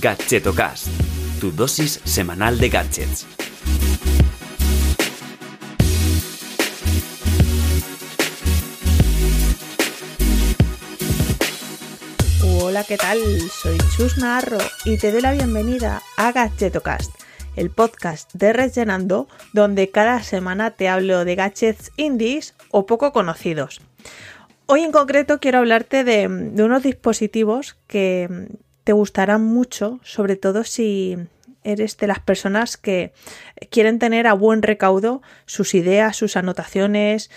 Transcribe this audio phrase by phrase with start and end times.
[0.00, 0.86] Gadgetocast,
[1.40, 3.26] tu dosis semanal de gadgets.
[12.44, 13.18] Hola, ¿qué tal?
[13.50, 17.10] Soy Chus Narro y te doy la bienvenida a Gadgetocast,
[17.56, 23.80] el podcast de Rellenando, donde cada semana te hablo de gadgets indies o poco conocidos.
[24.66, 28.48] Hoy en concreto quiero hablarte de, de unos dispositivos que
[28.88, 31.18] te gustarán mucho, sobre todo si
[31.62, 33.12] eres de las personas que
[33.70, 37.30] quieren tener a buen recaudo sus ideas, sus anotaciones,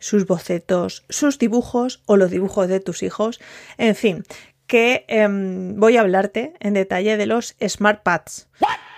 [0.00, 3.38] sus bocetos, sus dibujos o los dibujos de tus hijos,
[3.78, 4.24] en fin,
[4.66, 8.48] que em, voy a hablarte en detalle de los SmartPads.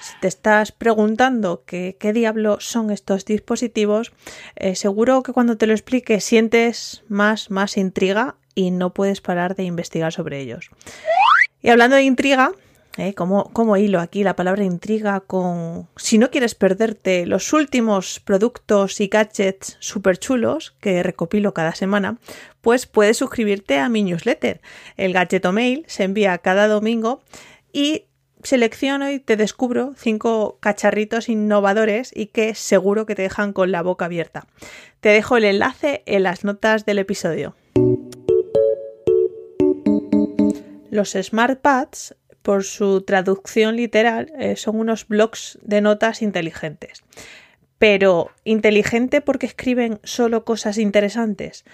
[0.01, 4.13] Si te estás preguntando qué, qué diablo son estos dispositivos,
[4.57, 9.57] eh, seguro que cuando te lo explique sientes más, más intriga y no puedes parar
[9.57, 10.71] de investigar sobre ellos.
[11.62, 12.52] Y hablando de intriga,
[12.98, 13.14] ¿eh?
[13.14, 15.88] como, hilo aquí la palabra intriga con...
[15.96, 22.18] Si no quieres perderte los últimos productos y gadgets súper chulos que recopilo cada semana,
[22.60, 24.60] pues puedes suscribirte a mi newsletter.
[24.96, 27.23] El Gadgeto Mail se envía cada domingo
[27.73, 28.04] y
[28.42, 33.82] selecciono y te descubro cinco cacharritos innovadores y que seguro que te dejan con la
[33.82, 34.46] boca abierta.
[35.01, 37.54] Te dejo el enlace en las notas del episodio.
[40.91, 42.15] Los SmartPads
[42.49, 47.03] por su traducción literal, eh, son unos blocs de notas inteligentes.
[47.79, 51.66] Pero, ¿inteligente porque escriben solo cosas interesantes?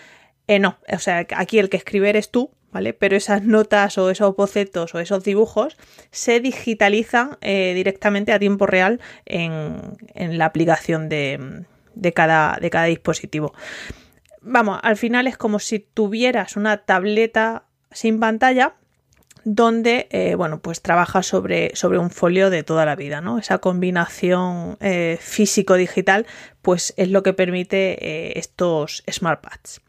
[0.48, 2.92] Eh, no, o sea, aquí el que escribe eres tú, ¿vale?
[2.92, 5.76] Pero esas notas o esos bocetos o esos dibujos
[6.10, 11.64] se digitalizan eh, directamente a tiempo real en, la aplicación de,
[12.14, 13.54] cada, de cada dispositivo.
[14.42, 18.74] Vamos, al final es como si tuvieras una tableta sin pantalla,
[19.44, 23.20] donde eh, bueno, pues trabaja sobre, sobre, un folio de toda la vida.
[23.20, 23.38] ¿no?
[23.38, 26.26] Esa combinación eh, físico-digital
[26.62, 29.82] pues es lo que permite eh, estos SmartPads.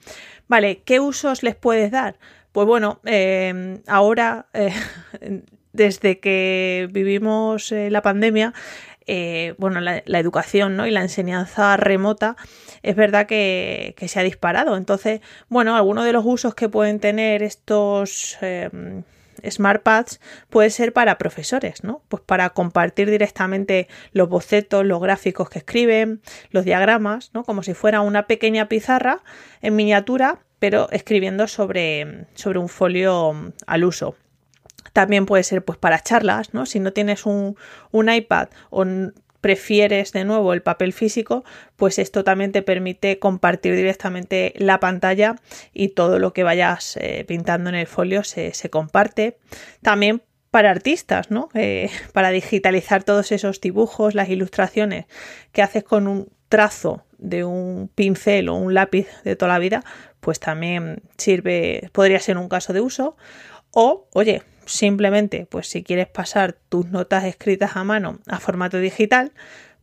[0.48, 2.18] Vale, ¿qué usos les puedes dar?
[2.52, 3.02] Pues bueno,
[3.88, 4.48] ahora,
[5.74, 8.54] desde que vivimos la pandemia,
[9.58, 10.88] bueno, la, educación ¿no?
[10.88, 12.38] y la enseñanza remota
[12.82, 14.78] es verdad que, que, se ha disparado.
[14.78, 15.20] Entonces,
[15.50, 18.38] bueno, algunos de los usos que pueden tener estos
[19.50, 20.20] SmartPads
[20.50, 22.02] puede ser para profesores, ¿no?
[22.08, 27.44] Pues para compartir directamente los bocetos, los gráficos que escriben, los diagramas, ¿no?
[27.44, 29.24] Como si fuera una pequeña pizarra
[29.62, 34.16] en miniatura, pero escribiendo sobre, sobre un folio al uso.
[34.94, 36.66] También puede ser pues para charlas, ¿no?
[36.66, 37.58] Si no tienes un,
[37.92, 38.86] un iPad o
[39.46, 41.44] prefieres de nuevo el papel físico,
[41.76, 45.36] pues esto también te permite compartir directamente la pantalla
[45.72, 49.38] y todo lo que vayas eh, pintando en el folio se, comparte.
[49.84, 51.50] También para artistas, ¿no?
[51.54, 55.06] Eh, para digitalizar todos esos dibujos, las ilustraciones
[55.52, 59.84] que haces con un trazo de un pincel o un lápiz de toda la vida,
[60.22, 63.16] pues también sirve, podría ser un caso de uso.
[63.70, 69.32] O, oye, simplemente, pues si quieres pasar tus notas escritas a mano a formato digital,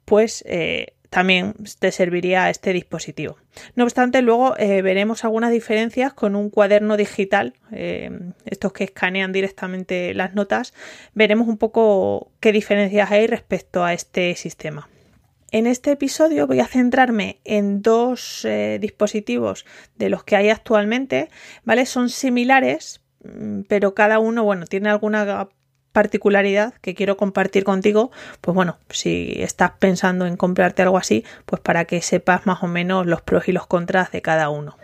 [0.04, 3.36] pues eh, también te serviría este dispositivo.
[3.76, 8.10] No obstante, luego eh, veremos algunas diferencias con un cuaderno digital, eh,
[8.46, 10.72] estos que escanean directamente las notas,
[11.14, 14.88] veremos un poco qué diferencias hay respecto a este sistema.
[15.50, 18.46] En este episodio voy a centrarme en dos
[18.80, 19.66] dispositivos
[19.96, 21.28] de los que hay actualmente,
[21.62, 21.84] ¿vale?
[21.84, 23.01] Son similares,
[23.68, 25.48] pero cada uno, bueno, tiene alguna
[25.92, 28.10] particularidad que quiero compartir contigo,
[28.40, 32.66] pues bueno, si estás pensando en comprarte algo así, pues para que sepas más o
[32.66, 34.76] menos los pros y los contras de cada uno.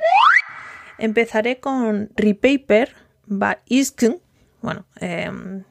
[0.99, 2.95] Empezaré con Repaper
[3.27, 4.21] by Iskun.
[4.61, 5.65] Bueno, em,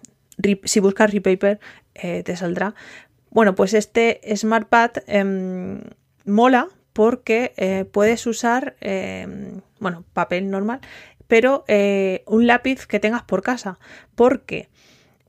[0.63, 1.59] si buscas Repaper
[1.93, 2.73] eh, te saldrá.
[3.29, 5.81] Bueno, pues este SmartPad em,
[6.25, 10.79] mola porque eh, puedes usar, em, bueno, papel normal
[11.27, 13.79] pero eh, un lápiz que tengas por casa,
[14.15, 14.69] porque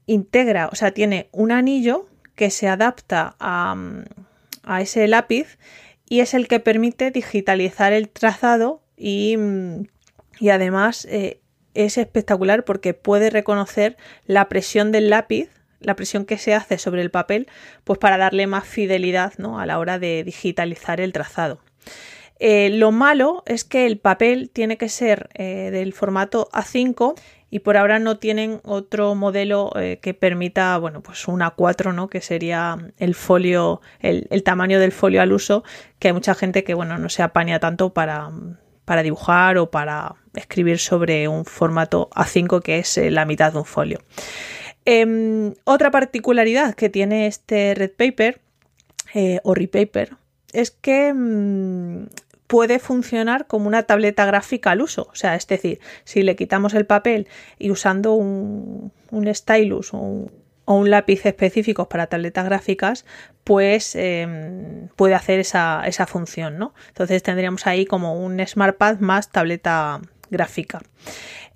[0.06, 3.76] integra, o sea, tiene un anillo que se adapta a,
[4.80, 5.58] ese lápiz
[6.08, 9.36] y es el que permite digitalizar el trazado y,
[10.50, 11.40] además eh,
[11.74, 13.96] es espectacular porque puede reconocer
[14.26, 15.48] la presión del lápiz
[15.80, 17.48] la presión que se hace sobre el papel,
[17.84, 19.60] pues para darle más fidelidad ¿no?
[19.60, 21.60] a la hora de digitalizar el trazado.
[22.40, 27.14] Eh, lo malo es que el papel tiene que ser eh, del formato A5
[27.50, 32.08] y por ahora no tienen otro modelo eh, que permita, bueno, pues un A4, ¿no?
[32.08, 35.64] Que sería el folio, el, tamaño del folio al uso,
[35.98, 38.30] que hay mucha gente que, bueno, no se apaña tanto para,
[38.84, 43.64] para dibujar o para escribir sobre un formato A5 que es la mitad de un
[43.64, 43.98] folio.
[44.84, 48.40] Em, otra particularidad que tiene este Red Paper
[49.42, 50.16] o Repaper
[50.52, 52.06] es que mm,
[52.48, 55.08] puede funcionar como una tableta gráfica al uso.
[55.12, 57.28] O sea, es decir, si le quitamos el papel
[57.58, 58.90] y usando un,
[59.32, 59.98] stylus o
[60.64, 63.04] un, lápiz específicos para tabletas gráficas,
[63.44, 66.74] pues em, puede hacer esa, función, ¿no?
[66.88, 70.80] Entonces tendríamos ahí como un SmartPad más tableta gráfica.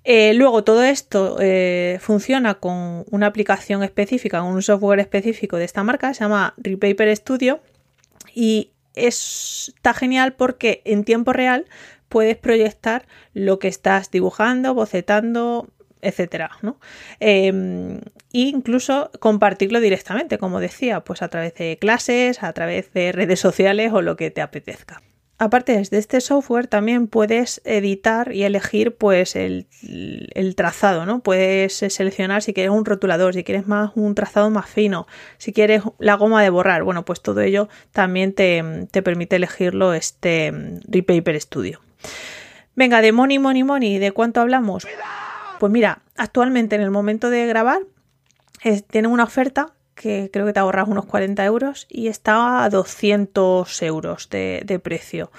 [0.03, 5.83] Eh, luego todo esto eh, funciona con una aplicación específica, un software específico de esta
[5.83, 7.61] marca, se llama Repaper Studio
[8.35, 11.65] y está genial porque en tiempo real
[12.09, 15.69] puedes proyectar lo que estás dibujando, bocetando,
[16.01, 16.79] etcétera, ¿no?
[17.19, 17.97] Em,
[18.33, 23.39] e incluso compartirlo directamente, como decía, pues a través de clases, a través de redes
[23.39, 25.01] sociales o lo que te apetezca.
[25.43, 29.67] Aparte de este software también puedes editar y elegir pues el,
[30.55, 31.19] trazado, ¿no?
[31.19, 35.05] Puedes seleccionar si quieres un rotulador, si quieres más un trazado más fino,
[35.37, 40.79] si quieres la goma de borrar, bueno, pues todo ello también te, permite elegirlo este
[40.87, 41.81] Repaper Studio.
[42.77, 44.87] Venga, de money, money, money, ¿de cuánto hablamos?
[45.59, 47.81] Pues mira, actualmente en el momento de grabar
[48.89, 53.81] tienen una oferta que creo que te ahorras unos 40 euros y está a 200
[53.81, 55.31] euros de, precio.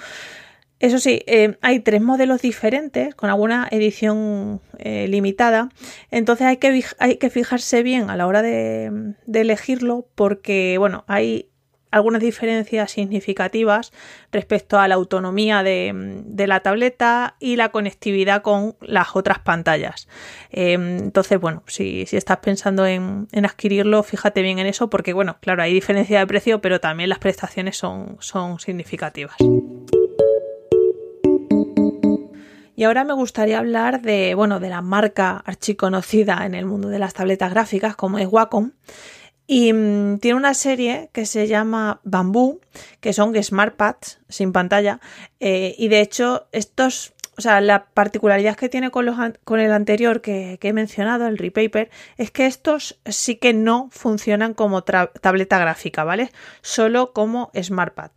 [0.79, 5.69] Eso sí, eh, hay tres modelos diferentes con alguna edición eh, limitada,
[6.11, 11.05] entonces hay que, hay que, fijarse bien a la hora de, de elegirlo porque, bueno,
[11.07, 11.49] hay
[11.95, 13.93] algunas diferencias significativas
[14.29, 20.09] respecto a la autonomía de, la tableta y la conectividad con las otras pantallas.
[20.49, 25.63] Em, entonces, bueno, si, estás pensando en, adquirirlo, fíjate bien en eso porque, bueno, claro,
[25.63, 29.37] hay diferencia de precio, pero también las prestaciones son, son significativas.
[32.75, 36.99] Y ahora me gustaría hablar de, bueno, de la marca archiconocida en el mundo de
[36.99, 38.71] las tabletas gráficas como es Wacom
[39.47, 42.61] y mm, tiene una serie que se llama Bamboo,
[42.99, 44.99] que son SmartPads sin pantalla.
[45.39, 49.71] Eh, y de hecho, estos, o sea, la particularidad que tiene con, los, con el
[49.71, 55.59] anterior que, he mencionado, el Repaper, es que estos sí que no funcionan como tableta
[55.59, 56.31] gráfica, ¿vale?
[56.61, 58.11] Solo como SmartPad.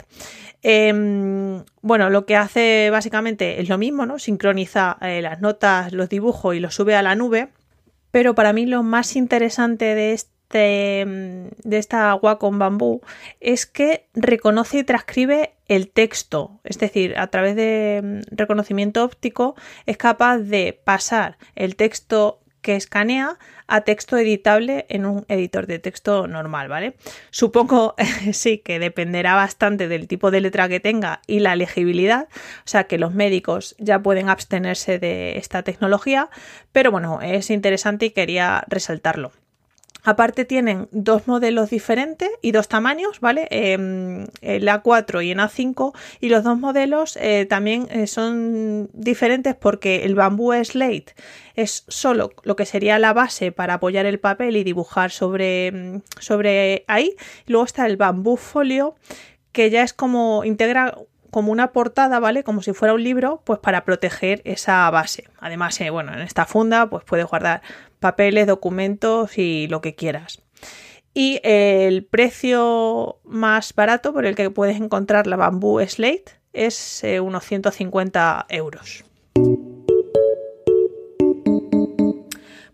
[0.62, 4.18] Em, bueno, lo que hace básicamente es lo mismo, ¿no?
[4.18, 7.50] Sincroniza eh, las notas, los dibujos y los sube a la nube.
[8.10, 13.00] Pero para mí lo más interesante de este de, esta agua con bambú
[13.40, 19.54] es que reconoce y transcribe el texto, es decir, a través de mm, reconocimiento óptico
[19.86, 25.78] es capaz de pasar el texto que escanea a texto editable en un editor de
[25.78, 26.96] texto normal, ¿vale?
[27.30, 27.94] Supongo
[28.32, 32.84] sí que dependerá bastante del tipo de letra que tenga y la legibilidad, o sea
[32.84, 36.30] que los médicos ya pueden abstenerse de esta tecnología,
[36.72, 39.32] pero bueno, es interesante y quería resaltarlo.
[40.08, 43.46] Aparte tienen dos modelos diferentes y dos tamaños, ¿vale?
[43.50, 49.54] Em, el A4 y el A5 y los dos modelos eh, también eh, son diferentes
[49.54, 51.14] porque el bambú slate
[51.56, 56.02] es solo lo que sería la base para apoyar el papel y dibujar sobre, mm,
[56.18, 57.14] sobre ahí.
[57.46, 58.94] Luego está el bambú folio
[59.52, 60.96] que ya es como integra
[61.30, 62.42] como una portada, ¿vale?
[62.44, 65.24] Como si fuera un libro, pues para proteger esa base.
[65.38, 67.62] Además, eh, bueno, en esta funda pues puedes guardar
[68.00, 70.42] papeles, documentos y lo que quieras.
[71.14, 77.20] Y el precio más barato por el que puedes encontrar la Bamboo Slate es eh,
[77.20, 79.04] unos 150 euros.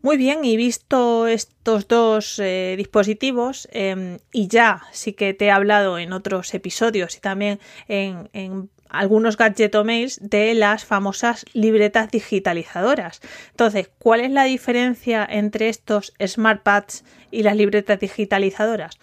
[0.05, 5.51] Muy bien, y visto estos dos eh, dispositivos, em, y ya sí que te he
[5.51, 7.59] hablado en otros episodios y también
[7.89, 9.39] en, en algunos
[9.83, 13.23] mails de las famosas libretas digitalizadoras.
[13.53, 18.99] Entonces, ¿cuál es la diferencia entre estos SmartPads y las libretas digitalizadoras?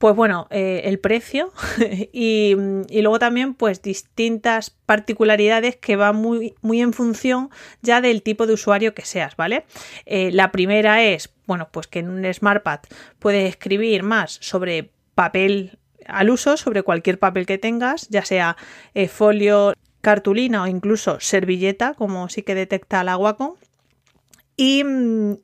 [0.00, 1.52] Pues bueno, eh, el precio
[2.10, 2.54] y,
[2.88, 7.50] luego también pues distintas particularidades que van muy, muy en función
[7.82, 9.66] ya del tipo de usuario que seas, ¿vale?
[10.06, 12.80] Eh, la primera es, bueno, pues que en un SmartPad
[13.18, 18.56] puedes escribir más sobre papel al uso sobre cualquier papel que tengas, ya sea
[18.94, 23.52] eh, folio, cartulina o incluso servilleta, como sí que detecta la Wacom.
[24.56, 25.34] Y mm,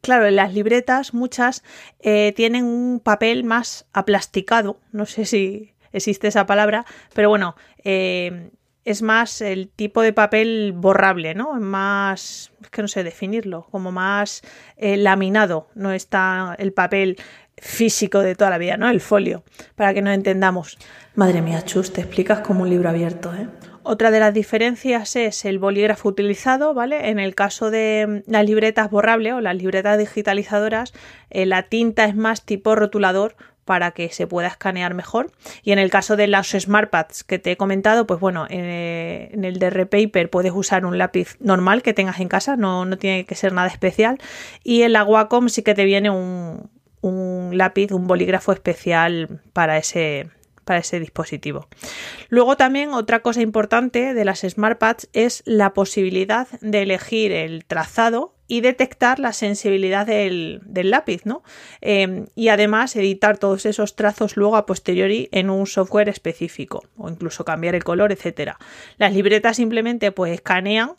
[0.00, 1.62] claro, en las libretas muchas
[2.00, 8.50] eh, tienen un papel más aplasticado, no sé si existe esa palabra, pero bueno, eh,
[8.84, 11.52] es más el tipo de papel borrable, ¿no?
[11.60, 14.42] Más, es que no sé definirlo, como más
[14.78, 17.18] laminado, no está el papel
[17.60, 18.88] físico de toda la vida, ¿no?
[18.88, 19.44] El folio,
[19.76, 20.78] para que nos entendamos.
[21.14, 23.48] Madre mía, Chus, te explicas como un libro abierto, ¿eh?
[23.90, 27.10] Otra de las diferencias es el bolígrafo utilizado, ¿vale?
[27.10, 30.92] En el caso de las libretas borrables o las libretas digitalizadoras,
[31.28, 35.32] eh, la tinta es más tipo rotulador para que se pueda escanear mejor.
[35.64, 39.44] Y en el caso de los SmartPads que te he comentado, pues bueno, eh, en
[39.44, 43.26] el de Repaper puedes usar un lápiz normal que tengas en casa, no, no tiene
[43.26, 44.18] que ser nada especial.
[44.62, 46.70] Y en la Wacom sí que te viene un,
[47.00, 50.30] un lápiz, un bolígrafo especial para ese,
[50.78, 51.68] ese dispositivo.
[52.28, 58.34] Luego también otra cosa importante de las SmartPads es la posibilidad de elegir el trazado
[58.50, 61.44] y detectar la sensibilidad del, lápiz, ¿no?
[61.80, 67.08] Em, y además editar todos esos trazos luego a posteriori en un software específico o
[67.08, 68.58] incluso cambiar el color, etcétera.
[68.98, 70.94] Las libretas simplemente pues escanean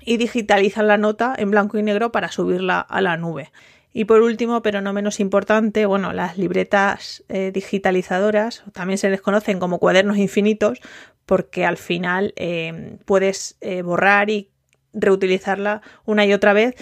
[0.00, 3.52] y digitalizan la nota en blanco y negro para subirla a la nube.
[3.92, 9.20] Y por último, pero no menos importante, bueno, las libretas eh, digitalizadoras también se les
[9.20, 10.80] conocen como cuadernos infinitos
[11.26, 14.50] porque al final em, puedes eh, borrar y
[14.94, 16.74] reutilizarla una y otra vez.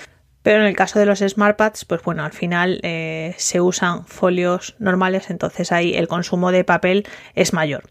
[0.43, 4.77] Pero en el caso de los SmartPads, pues bueno, al final eh, se usan folios
[4.79, 7.83] normales, entonces ahí el consumo de papel es mayor.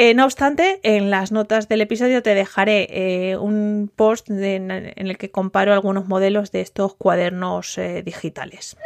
[0.00, 2.86] Eh, no obstante, en las notas del episodio te dejaré
[3.32, 8.76] eh, un post en el que comparo algunos modelos de estos cuadernos digitales.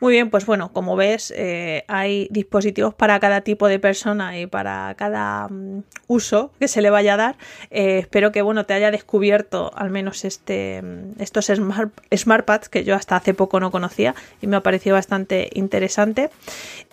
[0.00, 4.46] Muy bien, pues bueno, como ves, eh, hay dispositivos para cada tipo de persona y
[4.46, 7.36] para cada mm, uso que se le vaya a dar.
[7.70, 12.84] Eh, espero que bueno, te haya descubierto al menos este, mm, estos Smart, SmartPads que
[12.84, 16.30] yo hasta hace poco no conocía y me ha parecido bastante interesante.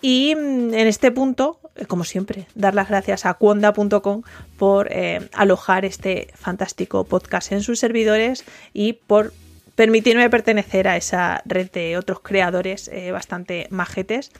[0.00, 4.22] Y mm, en este punto, eh, como siempre, dar las gracias a cuonda.com
[4.58, 4.90] por
[5.32, 9.32] alojar este fantástico podcast en sus servidores y por
[9.74, 14.30] permitirme pertenecer a esa red de otros creadores eh, bastante majetes.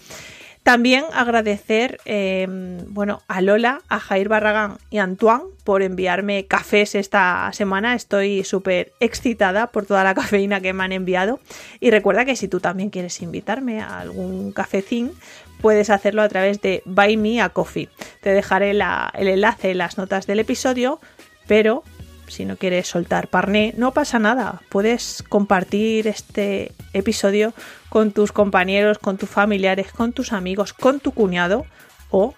[0.63, 2.47] También agradecer eh,
[2.89, 7.97] bueno, a Lola, a Jair Barragán y a Antoine por enviarme cafés esta semana.
[7.97, 11.41] Estoy súper excitada por toda la cafeína que me han enviado.
[11.81, 15.11] Y recuerda que si tú también quieres invitarme a algún cafecín,
[15.61, 17.89] puedes hacerlo a través de Buy Me a Coffee.
[18.21, 21.01] Te dejaré el enlace en las notas del episodio,
[21.49, 21.83] pero
[22.29, 24.63] si no quieres soltar parné, no pasa nada.
[24.69, 27.53] Puedes compartir este episodio
[27.89, 31.67] con tus compañeros, con tus familiares, con tus amigos, con tu cuñado
[32.11, 32.35] o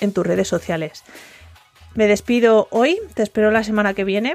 [0.00, 1.04] en tus redes sociales.
[1.94, 4.34] Me despido hoy, te espero la semana que viene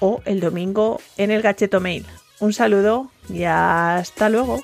[0.00, 2.06] o el domingo en el Gacheto Mail.
[2.40, 4.62] Un saludo y hasta luego.